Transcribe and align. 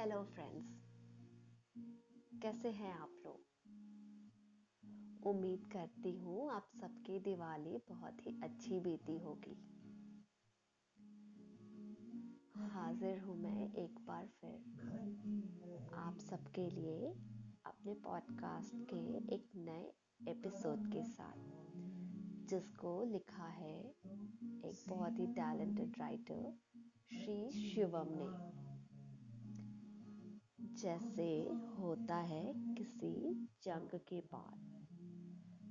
Hello 0.00 0.22
friends 0.24 0.68
कैसे 2.42 2.68
हैं 2.68 2.92
आप 2.92 3.10
लोग? 3.26 3.40
उम्मीद 5.26 5.64
करती 5.72 6.16
हूँ 6.18 6.50
आप 6.50 6.68
सबकी 6.80 7.18
दिवाली 7.18 7.76
बहुत 7.88 8.26
ही 8.26 8.40
अच्छी 8.42 8.80
बीती 8.80 9.18
होगी। 9.18 9.54
हाजिर 12.56 13.18
हूँ 13.18 13.36
मैं 13.36 13.72
एक 13.72 13.98
बार 13.98 14.26
फिर 14.26 14.54
आप 15.94 16.18
सबके 16.18 16.70
लिए 16.70 17.10
अपने 17.66 17.94
पॉडकास्ट 17.94 18.74
के 18.74 19.34
एक 19.34 19.50
नए 19.56 19.92
एपिसोड 20.30 20.86
के 20.86 21.04
साथ, 21.04 21.36
जिसको 22.48 23.04
लिखा 23.04 23.46
है 23.46 23.78
एक 24.64 24.84
बहुत 24.88 25.18
ही 25.18 25.26
टैलेंटेड 25.26 25.98
राइटर 25.98 26.58
श्री 27.12 27.50
शिवम 27.50 28.08
ने। 28.08 28.59
जैसे 30.80 31.48
होता 31.78 32.16
है 32.16 32.74
किसी 32.74 33.34
जंग 33.62 33.98
के 34.08 34.20
बाद। 34.20 34.86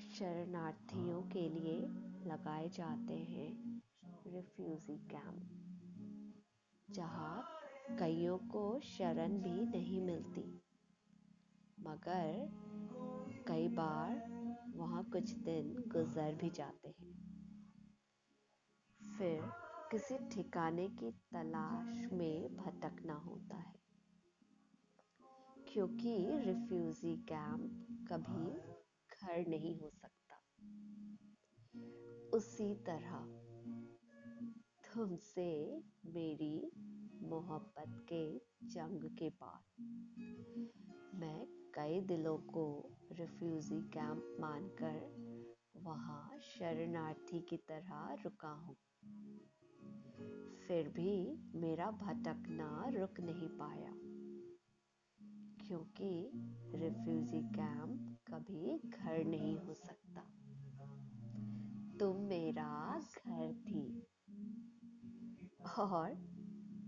शरणार्थियों 0.00 1.22
के 1.22 1.48
लिए 1.48 1.80
लगाए 2.28 2.68
जाते 2.68 3.14
हैं 3.14 3.82
रिफ्यूजी 4.26 4.96
कैंप 4.96 5.40
जहाँ 6.90 7.44
कईयों 7.98 8.38
को 8.38 8.80
शरण 8.80 9.38
भी 9.38 9.66
नहीं 9.66 10.00
मिलती। 10.00 10.62
मगर 11.80 12.48
कई 13.48 13.68
बार 13.68 14.16
वहाँ 14.76 15.04
कुछ 15.04 15.30
दिन 15.30 15.74
गुजर 15.88 16.34
भी 16.34 16.50
जाते 16.50 16.88
हैं। 16.88 17.14
फिर 19.18 19.40
किसी 19.90 20.18
ठिकाने 20.28 20.88
की 20.88 21.10
तलाश 21.10 22.12
में 22.12 22.56
भटकना 22.56 23.14
होता 23.14 23.56
है। 23.56 23.79
क्योंकि 25.72 26.16
रिफ्यूजी 26.30 27.16
कैंप 27.16 27.86
कभी 28.12 28.50
घर 29.10 29.48
नहीं 29.48 29.78
हो 29.78 29.90
सकता। 29.90 30.36
उसी 32.36 32.74
तरह 32.74 33.18
तुमसे 34.84 35.76
मेरी 36.06 36.72
मोहब्बत 37.22 38.06
के 38.12 38.38
जंग 38.62 39.04
के 39.18 39.28
बाद 39.28 39.82
मैं 41.14 41.46
कई 41.74 42.00
दिलों 42.00 42.38
को 42.38 42.90
रिफ्यूजी 43.12 43.80
कैंप 43.80 44.36
मानकर 44.40 45.20
वहाँ 45.76 46.38
शरणार्थी 46.38 47.40
की 47.40 47.56
तरह 47.56 48.12
रुका 48.24 48.48
हूँ। 48.48 48.76
फिर 50.68 50.88
भी 50.88 51.38
मेरा 51.54 51.90
भटकना 51.90 52.88
रुक 52.88 53.20
नहीं 53.20 53.48
पाया। 53.48 54.19
क्योंकि 55.70 56.30
रिफ्यूजी 56.74 57.40
कैंप 57.42 58.16
कभी 58.28 58.78
घर 58.78 59.24
नहीं 59.24 59.58
हो 59.58 59.74
सकता। 59.74 60.20
तुम 61.98 62.16
मेरा 62.16 63.00
घर 63.00 63.52
थी। 63.52 64.06
और 65.78 66.14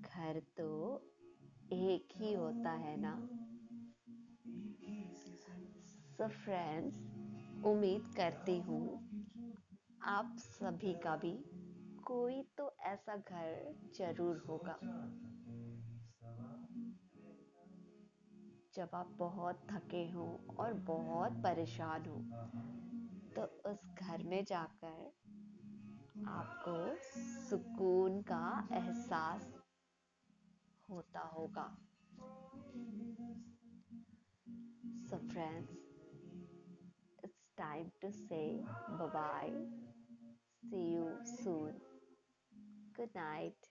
घर 0.00 0.42
तो 0.56 0.96
एक 1.72 2.08
ही 2.16 2.32
होता 2.32 2.70
है 2.70 3.00
ना? 3.00 3.28
सो 6.16 6.28
फ्रेंड्स 6.28 6.96
उम्मीद 7.64 8.14
करती 8.16 8.58
हूँ 8.60 9.10
आप 10.02 10.36
सभी 10.38 10.94
का 10.94 11.16
भी 11.16 11.44
कोई 12.04 12.42
तो 12.42 12.76
ऐसा 12.80 13.16
घर 13.16 13.74
ज़रूर 13.98 14.36
होगा। 14.48 14.78
जब 18.74 18.90
आप 18.94 19.08
बहुत 19.18 19.66
थके 19.70 20.02
हो 20.10 20.24
और 20.60 20.72
बहुत 20.74 21.32
परेशान 21.32 22.04
हो 22.06 22.20
तो 23.36 23.42
उस 23.70 23.84
घर 23.98 24.22
में 24.22 24.44
जाकर 24.44 25.12
आपको 26.28 26.74
सुकून 27.48 28.20
का 28.22 28.68
एहसास 28.72 29.52
होता 30.90 31.20
होगा। 31.20 31.66
So 35.02 35.16
friends 35.28 35.76
it's 37.24 37.52
time 37.58 37.90
to 38.02 38.10
say 38.10 38.42
bye 38.90 39.50
see 40.64 40.84
you 40.94 41.06
soon 41.26 41.80
good 42.96 43.08
night 43.16 43.66